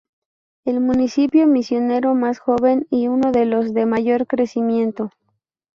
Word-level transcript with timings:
El 0.65 0.79
municipio 0.79 1.45
misionero 1.45 2.15
más 2.15 2.39
joven 2.39 2.87
y 2.89 3.07
uno 3.07 3.31
de 3.31 3.45
los 3.45 3.71
de 3.75 3.85
mayor 3.85 4.25
crecimiento. 4.25 5.11